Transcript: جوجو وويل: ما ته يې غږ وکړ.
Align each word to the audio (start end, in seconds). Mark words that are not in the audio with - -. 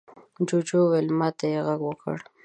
جوجو 0.47 0.77
وويل: 0.83 1.07
ما 1.19 1.29
ته 1.37 1.45
يې 1.51 1.59
غږ 1.67 1.81
وکړ. 1.85 2.17